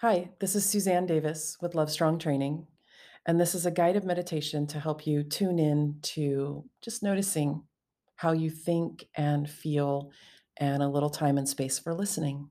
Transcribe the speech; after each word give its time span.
Hi, 0.00 0.30
this 0.38 0.54
is 0.54 0.64
Suzanne 0.64 1.06
Davis 1.06 1.56
with 1.60 1.74
Love 1.74 1.90
Strong 1.90 2.20
Training, 2.20 2.68
and 3.26 3.40
this 3.40 3.52
is 3.52 3.66
a 3.66 3.70
guided 3.72 4.04
meditation 4.04 4.64
to 4.68 4.78
help 4.78 5.08
you 5.08 5.24
tune 5.24 5.58
in 5.58 5.98
to 6.02 6.64
just 6.80 7.02
noticing 7.02 7.64
how 8.14 8.30
you 8.30 8.48
think 8.48 9.08
and 9.16 9.50
feel 9.50 10.12
and 10.56 10.84
a 10.84 10.88
little 10.88 11.10
time 11.10 11.36
and 11.36 11.48
space 11.48 11.80
for 11.80 11.94
listening. 11.94 12.48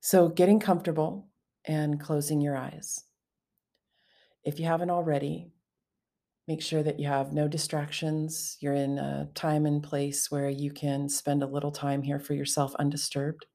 So, 0.00 0.28
getting 0.28 0.58
comfortable 0.58 1.28
and 1.64 2.00
closing 2.00 2.40
your 2.40 2.56
eyes. 2.56 3.04
If 4.42 4.58
you 4.58 4.66
haven't 4.66 4.90
already, 4.90 5.52
make 6.48 6.62
sure 6.62 6.82
that 6.82 6.98
you 6.98 7.06
have 7.06 7.32
no 7.32 7.46
distractions. 7.46 8.56
You're 8.58 8.74
in 8.74 8.98
a 8.98 9.28
time 9.36 9.66
and 9.66 9.80
place 9.80 10.32
where 10.32 10.50
you 10.50 10.72
can 10.72 11.08
spend 11.08 11.44
a 11.44 11.46
little 11.46 11.70
time 11.70 12.02
here 12.02 12.18
for 12.18 12.34
yourself 12.34 12.74
undisturbed 12.74 13.46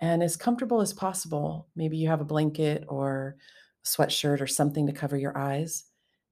and 0.00 0.22
as 0.22 0.36
comfortable 0.36 0.80
as 0.80 0.92
possible. 0.92 1.68
Maybe 1.74 1.96
you 1.96 2.08
have 2.08 2.20
a 2.20 2.24
blanket 2.24 2.84
or 2.88 3.36
a 3.84 3.88
sweatshirt 3.88 4.40
or 4.40 4.46
something 4.46 4.86
to 4.86 4.92
cover 4.92 5.16
your 5.16 5.36
eyes. 5.36 5.84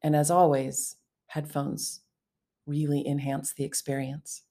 And 0.03 0.15
as 0.15 0.31
always, 0.31 0.97
headphones 1.27 2.01
really 2.67 3.07
enhance 3.07 3.55
the 3.55 3.65
experience. 3.65 4.43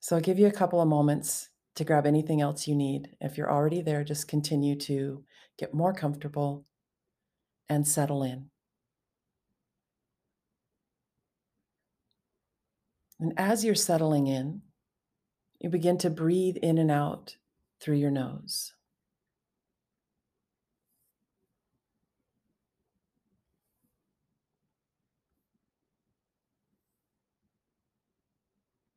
So 0.00 0.16
I'll 0.16 0.22
give 0.22 0.38
you 0.38 0.46
a 0.46 0.52
couple 0.52 0.80
of 0.80 0.88
moments 0.88 1.48
to 1.76 1.84
grab 1.84 2.06
anything 2.06 2.40
else 2.40 2.68
you 2.68 2.74
need. 2.74 3.16
If 3.20 3.36
you're 3.36 3.50
already 3.50 3.80
there, 3.80 4.04
just 4.04 4.28
continue 4.28 4.76
to 4.80 5.24
get 5.58 5.74
more 5.74 5.92
comfortable 5.92 6.66
and 7.68 7.86
settle 7.86 8.22
in. 8.22 8.50
And 13.18 13.32
as 13.36 13.64
you're 13.64 13.74
settling 13.74 14.26
in, 14.26 14.62
you 15.64 15.70
begin 15.70 15.96
to 15.96 16.10
breathe 16.10 16.58
in 16.58 16.76
and 16.76 16.90
out 16.90 17.36
through 17.80 17.96
your 17.96 18.10
nose. 18.10 18.74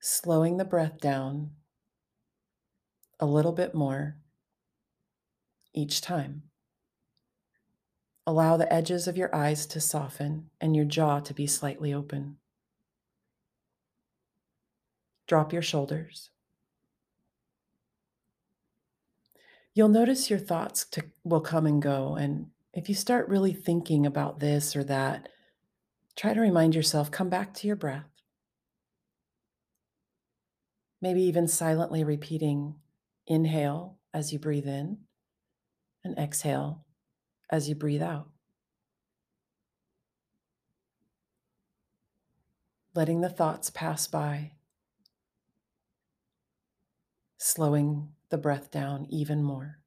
Slowing 0.01 0.57
the 0.57 0.65
breath 0.65 0.99
down 0.99 1.51
a 3.17 3.25
little 3.25 3.53
bit 3.53 3.73
more 3.73 4.17
each 5.73 6.01
time. 6.01 6.43
Allow 8.25 8.57
the 8.57 8.71
edges 8.73 9.07
of 9.07 9.15
your 9.15 9.33
eyes 9.33 9.65
to 9.67 9.79
soften 9.79 10.49
and 10.59 10.75
your 10.75 10.83
jaw 10.83 11.21
to 11.21 11.33
be 11.33 11.47
slightly 11.47 11.93
open. 11.93 12.39
Drop 15.27 15.53
your 15.53 15.61
shoulders. 15.61 16.31
You'll 19.77 19.89
notice 19.89 20.27
your 20.31 20.39
thoughts 20.39 20.85
to, 20.85 21.03
will 21.23 21.39
come 21.39 21.67
and 21.67 21.79
go. 21.79 22.15
And 22.15 22.47
if 22.73 22.89
you 22.89 22.95
start 22.95 23.29
really 23.29 23.53
thinking 23.53 24.07
about 24.07 24.39
this 24.39 24.75
or 24.75 24.83
that, 24.85 25.29
try 26.15 26.33
to 26.33 26.41
remind 26.41 26.73
yourself 26.73 27.11
come 27.11 27.29
back 27.29 27.53
to 27.53 27.67
your 27.67 27.75
breath. 27.75 28.09
Maybe 30.99 31.21
even 31.21 31.47
silently 31.47 32.03
repeating 32.03 32.73
inhale 33.27 33.99
as 34.15 34.33
you 34.33 34.39
breathe 34.39 34.65
in 34.65 34.97
and 36.03 36.17
exhale 36.17 36.83
as 37.51 37.69
you 37.69 37.75
breathe 37.75 38.01
out. 38.01 38.29
Letting 42.95 43.21
the 43.21 43.29
thoughts 43.29 43.69
pass 43.69 44.07
by, 44.07 44.53
slowing 47.37 48.13
the 48.29 48.37
breath 48.37 48.71
down 48.71 49.05
even 49.09 49.43
more. 49.43 49.79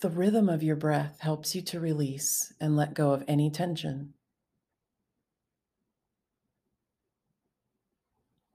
The 0.00 0.10
rhythm 0.10 0.48
of 0.48 0.62
your 0.62 0.76
breath 0.76 1.20
helps 1.20 1.54
you 1.54 1.62
to 1.62 1.80
release 1.80 2.52
and 2.60 2.76
let 2.76 2.94
go 2.94 3.12
of 3.12 3.24
any 3.26 3.50
tension. 3.50 4.12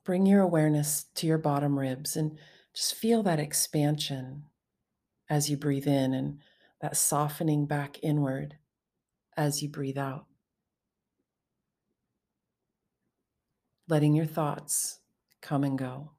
Bring 0.04 0.26
your 0.26 0.42
awareness 0.42 1.06
to 1.16 1.28
your 1.28 1.38
bottom 1.38 1.78
ribs 1.78 2.16
and 2.16 2.38
just 2.74 2.96
feel 2.96 3.22
that 3.24 3.40
expansion 3.40 4.44
as 5.30 5.50
you 5.50 5.58
breathe 5.58 5.88
in 5.88 6.14
and 6.14 6.40
that 6.80 6.98
softening 6.98 7.66
back 7.66 7.98
inward 8.02 8.56
as 9.36 9.62
you 9.62 9.70
breathe 9.70 9.98
out. 9.98 10.26
Letting 13.88 14.16
your 14.16 14.26
thoughts 14.26 15.01
come 15.42 15.64
and 15.64 15.78
go. 15.78 16.12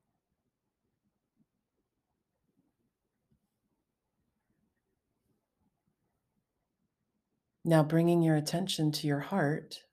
Now, 7.65 7.85
bringing 7.85 8.23
your 8.23 8.35
attention 8.35 8.91
to 8.93 9.07
your 9.07 9.21
heart 9.21 9.85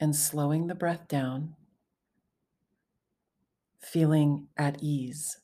and 0.00 0.14
slowing 0.14 0.66
the 0.66 0.74
breath 0.74 1.06
down, 1.06 1.54
feeling 3.80 4.48
at 4.56 4.82
ease. 4.82 5.38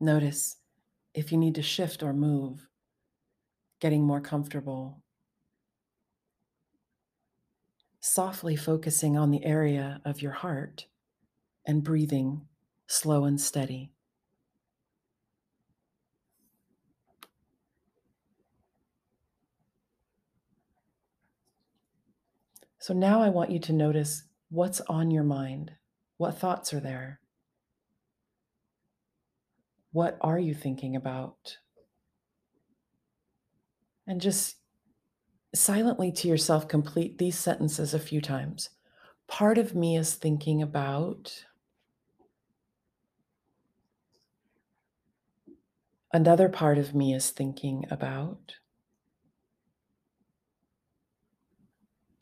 Notice 0.00 0.56
if 1.14 1.30
you 1.30 1.38
need 1.38 1.54
to 1.54 1.62
shift 1.62 2.02
or 2.02 2.12
move, 2.12 2.68
getting 3.80 4.04
more 4.04 4.20
comfortable 4.20 5.02
softly 8.08 8.56
focusing 8.56 9.16
on 9.16 9.30
the 9.30 9.44
area 9.44 10.00
of 10.04 10.22
your 10.22 10.32
heart 10.32 10.86
and 11.66 11.84
breathing 11.84 12.42
slow 12.86 13.24
and 13.24 13.40
steady. 13.40 13.92
So 22.78 22.94
now 22.94 23.20
I 23.20 23.28
want 23.28 23.50
you 23.50 23.58
to 23.60 23.72
notice 23.72 24.22
what's 24.50 24.80
on 24.82 25.10
your 25.10 25.24
mind. 25.24 25.72
What 26.16 26.38
thoughts 26.38 26.72
are 26.72 26.80
there? 26.80 27.20
What 29.92 30.16
are 30.20 30.38
you 30.38 30.54
thinking 30.54 30.96
about? 30.96 31.58
And 34.06 34.20
just 34.20 34.57
silently 35.54 36.12
to 36.12 36.28
yourself 36.28 36.68
complete 36.68 37.18
these 37.18 37.38
sentences 37.38 37.94
a 37.94 37.98
few 37.98 38.20
times. 38.20 38.70
Part 39.26 39.58
of 39.58 39.74
me 39.74 39.96
is 39.96 40.14
thinking 40.14 40.62
about 40.62 41.44
another 46.12 46.48
part 46.48 46.78
of 46.78 46.94
me 46.94 47.14
is 47.14 47.30
thinking 47.30 47.84
about. 47.90 48.54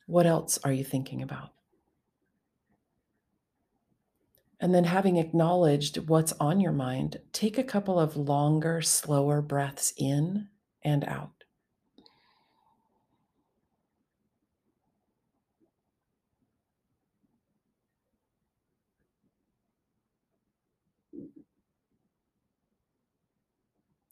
What 0.07 0.27
else 0.27 0.59
are 0.65 0.73
you 0.73 0.85
thinking 0.85 1.23
about? 1.23 1.51
And 4.59 4.75
then, 4.75 4.85
having 4.85 5.19
acknowledged 5.19 6.09
what's 6.09 6.33
on 6.35 6.61
your 6.61 6.73
mind, 6.73 7.19
take 7.33 7.59
a 7.59 7.65
couple 7.65 7.99
of 7.99 8.17
longer, 8.17 8.81
slower 8.81 9.43
breaths 9.43 9.93
in 9.99 10.49
and 10.83 11.05
out. 11.05 11.36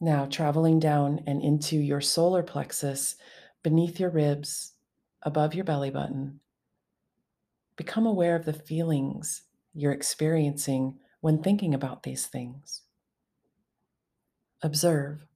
Now, 0.00 0.26
traveling 0.26 0.80
down 0.80 1.22
and 1.26 1.40
into 1.40 1.76
your 1.76 2.00
solar 2.00 2.42
plexus, 2.42 3.16
beneath 3.62 3.98
your 3.98 4.10
ribs, 4.10 4.72
above 5.22 5.54
your 5.54 5.64
belly 5.64 5.90
button, 5.90 6.40
become 7.76 8.06
aware 8.06 8.36
of 8.36 8.44
the 8.44 8.52
feelings 8.52 9.42
you're 9.72 9.92
experiencing 9.92 10.98
when 11.20 11.42
thinking 11.42 11.72
about 11.72 12.02
these 12.02 12.26
things. 12.26 12.82
Observe 14.62 15.26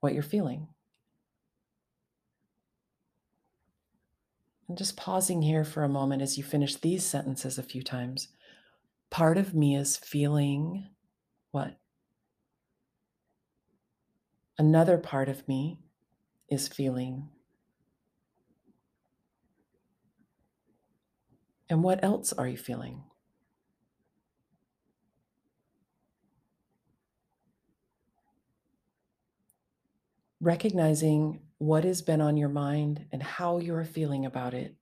what 0.00 0.14
you're 0.14 0.22
feeling. 0.22 0.68
And 4.68 4.78
just 4.78 4.96
pausing 4.96 5.42
here 5.42 5.64
for 5.64 5.84
a 5.84 5.88
moment 5.88 6.22
as 6.22 6.38
you 6.38 6.44
finish 6.44 6.76
these 6.76 7.04
sentences 7.04 7.58
a 7.58 7.62
few 7.62 7.82
times. 7.82 8.28
Part 9.10 9.36
of 9.36 9.54
me 9.54 9.76
is 9.76 9.98
feeling 9.98 10.86
what? 11.52 11.78
Another 14.58 14.98
part 14.98 15.28
of 15.28 15.46
me 15.48 15.80
is 16.50 16.68
feeling. 16.68 17.28
And 21.70 21.82
what 21.82 22.04
else 22.04 22.32
are 22.32 22.48
you 22.48 22.58
feeling? 22.58 23.04
Recognizing 30.40 31.40
what 31.58 31.84
has 31.84 32.02
been 32.02 32.20
on 32.20 32.36
your 32.36 32.48
mind 32.48 33.06
and 33.12 33.22
how 33.22 33.58
you're 33.58 33.84
feeling 33.84 34.26
about 34.26 34.54
it 34.54 34.76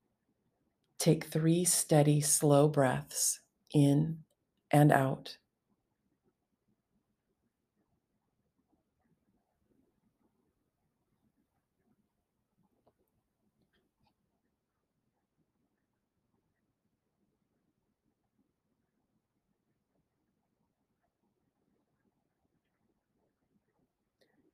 Take 1.01 1.25
three 1.25 1.65
steady, 1.65 2.21
slow 2.21 2.69
breaths 2.69 3.41
in 3.75 4.19
and 4.71 4.93
out. 4.93 5.39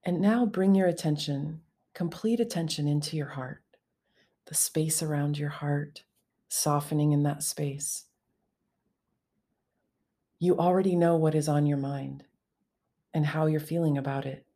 And 0.07 0.21
now 0.21 0.47
bring 0.47 0.77
your 0.77 0.87
attention, 0.87 1.63
complete 1.93 2.39
attention 2.39 2.87
into 2.87 3.17
your 3.17 3.27
heart, 3.27 3.65
the 4.47 4.55
space 4.55 5.03
around 5.03 5.37
your 5.37 5.49
heart, 5.49 6.05
softening 6.49 7.11
in 7.11 7.25
that 7.25 7.43
space. 7.43 8.05
You 10.39 10.57
already 10.59 10.95
know 10.95 11.17
what 11.17 11.35
is 11.35 11.49
on 11.49 11.67
your 11.67 11.77
mind 11.77 12.23
and 13.13 13.27
how 13.27 13.47
you're 13.47 13.59
feeling 13.59 13.99
about 13.99 14.27
it. 14.27 14.47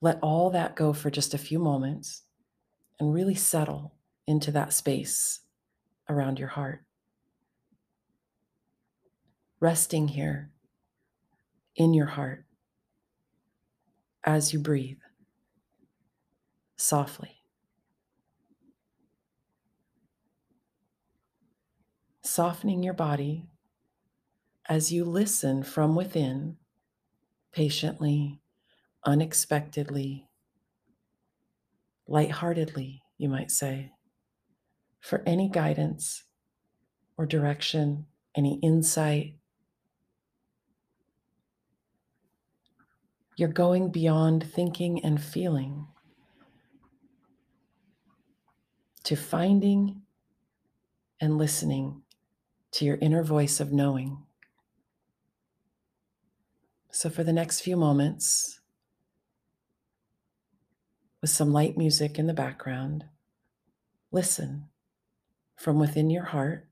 Let 0.00 0.18
all 0.22 0.50
that 0.50 0.74
go 0.74 0.92
for 0.92 1.08
just 1.08 1.32
a 1.32 1.38
few 1.38 1.60
moments 1.60 2.22
and 2.98 3.14
really 3.14 3.36
settle 3.36 3.94
into 4.26 4.50
that 4.50 4.72
space 4.72 5.42
around 6.08 6.40
your 6.40 6.48
heart. 6.48 6.82
Resting 9.60 10.08
here 10.08 10.50
in 11.76 11.94
your 11.94 12.06
heart 12.06 12.44
as 14.24 14.52
you 14.52 14.58
breathe 14.58 14.98
softly. 16.76 17.42
Softening 22.22 22.82
your 22.82 22.94
body 22.94 23.46
as 24.68 24.92
you 24.92 25.04
listen 25.04 25.62
from 25.62 25.96
within, 25.96 26.56
patiently, 27.52 28.40
unexpectedly, 29.04 30.28
lightheartedly, 32.06 33.02
you 33.18 33.28
might 33.28 33.50
say, 33.50 33.92
for 35.00 35.22
any 35.26 35.48
guidance 35.48 36.24
or 37.16 37.26
direction, 37.26 38.06
any 38.36 38.60
insight 38.62 39.39
You're 43.40 43.48
going 43.48 43.88
beyond 43.88 44.52
thinking 44.52 45.02
and 45.02 45.18
feeling 45.18 45.86
to 49.04 49.16
finding 49.16 50.02
and 51.22 51.38
listening 51.38 52.02
to 52.72 52.84
your 52.84 52.98
inner 53.00 53.24
voice 53.24 53.58
of 53.58 53.72
knowing. 53.72 54.18
So, 56.90 57.08
for 57.08 57.24
the 57.24 57.32
next 57.32 57.60
few 57.60 57.78
moments, 57.78 58.60
with 61.22 61.30
some 61.30 61.50
light 61.50 61.78
music 61.78 62.18
in 62.18 62.26
the 62.26 62.34
background, 62.34 63.06
listen 64.12 64.68
from 65.56 65.78
within 65.78 66.10
your 66.10 66.24
heart 66.24 66.68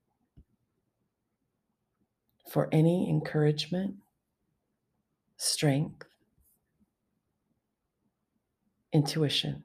for 2.46 2.68
any 2.70 3.08
encouragement, 3.08 3.94
strength, 5.38 6.04
intuition. 8.92 9.64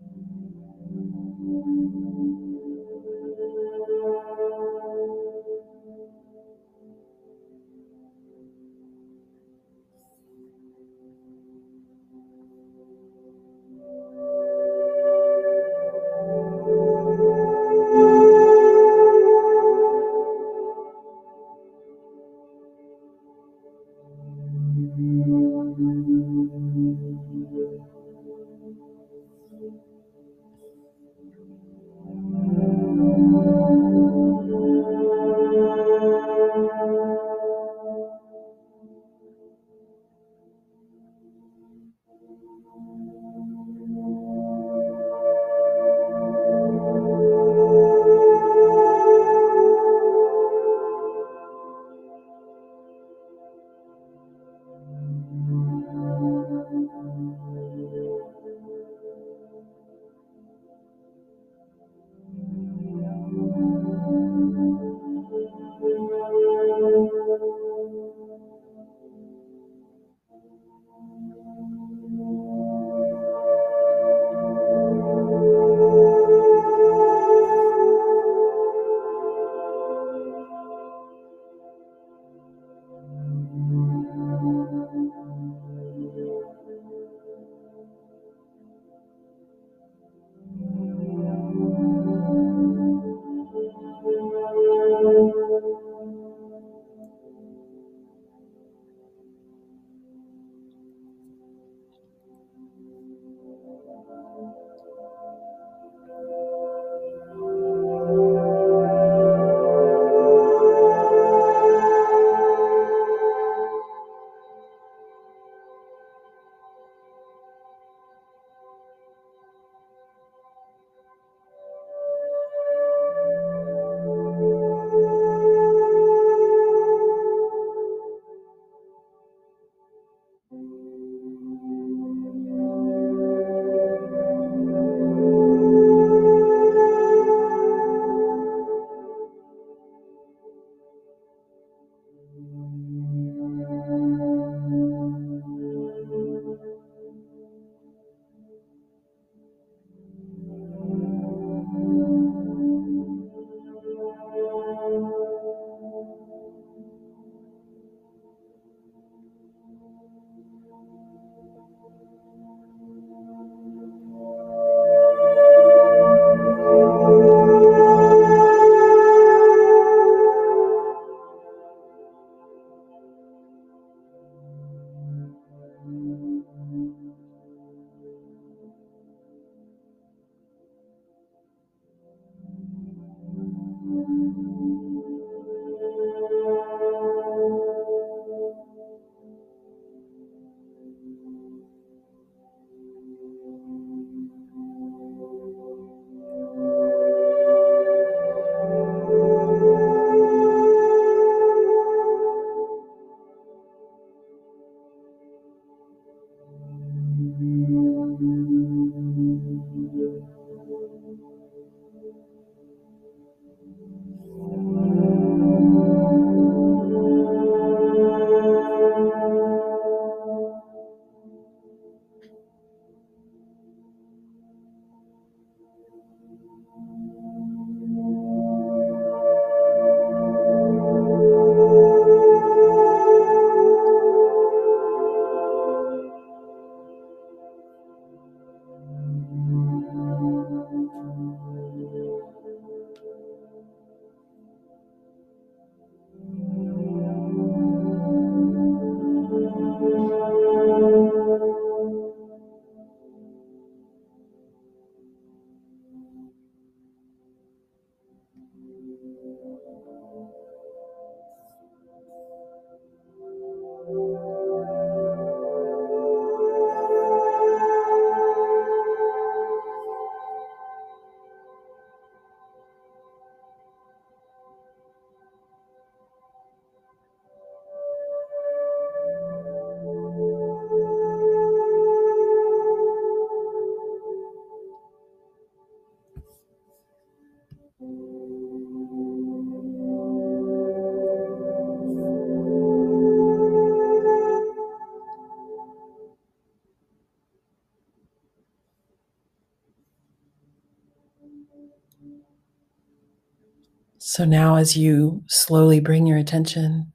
So 303.97 304.25
now, 304.25 304.55
as 304.55 304.75
you 304.75 305.23
slowly 305.27 305.79
bring 305.79 306.07
your 306.07 306.17
attention 306.17 306.91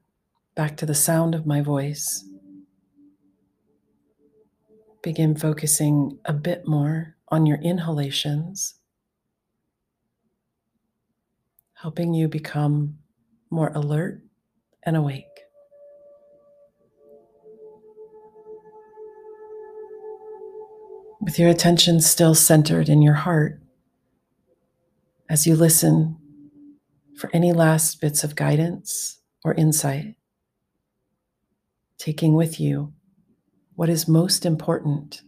back 0.54 0.76
to 0.78 0.86
the 0.86 0.94
sound 0.94 1.34
of 1.34 1.46
my 1.46 1.60
voice, 1.60 2.24
begin 5.02 5.36
focusing 5.36 6.18
a 6.24 6.32
bit 6.32 6.66
more 6.66 7.16
on 7.28 7.46
your 7.46 7.58
inhalations, 7.58 8.74
helping 11.74 12.12
you 12.12 12.26
become 12.26 12.98
more 13.50 13.70
alert 13.74 14.20
and 14.82 14.96
awake. 14.96 15.24
With 21.20 21.38
your 21.38 21.50
attention 21.50 22.00
still 22.00 22.34
centered 22.34 22.88
in 22.88 23.00
your 23.00 23.14
heart, 23.14 23.60
as 25.28 25.46
you 25.46 25.56
listen 25.56 26.16
for 27.16 27.30
any 27.32 27.52
last 27.52 28.00
bits 28.00 28.22
of 28.22 28.36
guidance 28.36 29.20
or 29.44 29.54
insight, 29.54 30.14
taking 31.98 32.34
with 32.34 32.60
you 32.60 32.92
what 33.74 33.88
is 33.88 34.06
most 34.08 34.46
important 34.46 35.22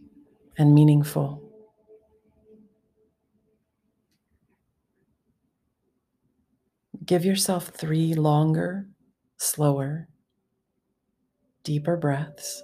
and 0.57 0.73
meaningful. 0.73 1.43
Give 7.05 7.25
yourself 7.25 7.69
three 7.69 8.13
longer, 8.13 8.87
slower, 9.37 10.07
deeper 11.63 11.97
breaths. 11.97 12.63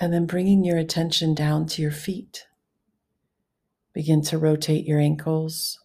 And 0.00 0.12
then 0.12 0.26
bringing 0.26 0.64
your 0.64 0.78
attention 0.78 1.34
down 1.34 1.66
to 1.66 1.82
your 1.82 1.90
feet. 1.90 2.46
Begin 3.92 4.22
to 4.22 4.38
rotate 4.38 4.86
your 4.86 4.98
ankles, 4.98 5.78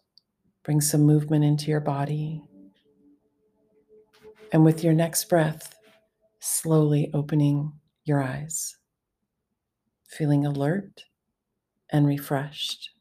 bring 0.63 0.79
some 0.79 1.01
movement 1.01 1.43
into 1.43 1.69
your 1.69 1.81
body. 1.81 2.41
And 4.53 4.63
with 4.63 4.83
your 4.83 4.93
next 4.93 5.25
breath, 5.25 5.75
slowly 6.39 7.11
opening 7.13 7.73
your 8.05 8.23
eyes, 8.23 8.77
feeling 10.07 10.45
alert 10.45 11.03
and 11.91 12.07
refreshed. 12.07 12.91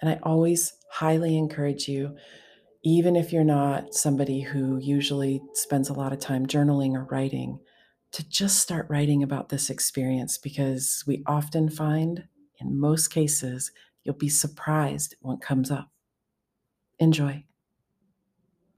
And 0.00 0.10
I 0.10 0.18
always 0.22 0.72
highly 0.90 1.36
encourage 1.36 1.88
you 1.88 2.16
even 2.84 3.16
if 3.16 3.32
you're 3.32 3.44
not 3.44 3.94
somebody 3.94 4.42
who 4.42 4.78
usually 4.78 5.42
spends 5.54 5.88
a 5.88 5.94
lot 5.94 6.12
of 6.12 6.20
time 6.20 6.46
journaling 6.46 6.94
or 6.94 7.04
writing, 7.04 7.58
to 8.14 8.28
just 8.28 8.60
start 8.60 8.86
writing 8.88 9.24
about 9.24 9.48
this 9.48 9.70
experience 9.70 10.38
because 10.38 11.02
we 11.04 11.24
often 11.26 11.68
find, 11.68 12.22
in 12.60 12.78
most 12.78 13.08
cases, 13.08 13.72
you'll 14.04 14.14
be 14.14 14.28
surprised 14.28 15.16
what 15.20 15.40
comes 15.40 15.68
up. 15.68 15.90
Enjoy. 17.00 17.42